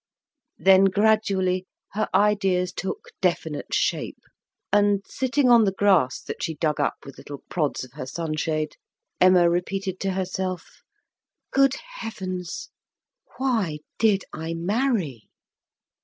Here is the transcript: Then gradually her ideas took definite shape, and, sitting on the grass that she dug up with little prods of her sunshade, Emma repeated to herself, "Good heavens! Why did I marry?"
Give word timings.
Then 0.57 0.85
gradually 0.85 1.67
her 1.91 2.09
ideas 2.11 2.73
took 2.73 3.09
definite 3.21 3.71
shape, 3.71 4.17
and, 4.73 5.03
sitting 5.05 5.47
on 5.47 5.63
the 5.63 5.71
grass 5.71 6.21
that 6.23 6.41
she 6.41 6.55
dug 6.55 6.79
up 6.79 6.95
with 7.05 7.19
little 7.19 7.43
prods 7.51 7.83
of 7.83 7.91
her 7.91 8.07
sunshade, 8.07 8.77
Emma 9.19 9.47
repeated 9.47 9.99
to 9.99 10.13
herself, 10.13 10.81
"Good 11.51 11.75
heavens! 11.97 12.71
Why 13.37 13.77
did 13.99 14.23
I 14.33 14.55
marry?" 14.55 15.29